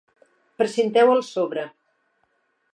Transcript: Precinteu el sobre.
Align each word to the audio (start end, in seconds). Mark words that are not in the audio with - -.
Precinteu 0.61 1.13
el 1.17 1.23
sobre. 1.29 1.69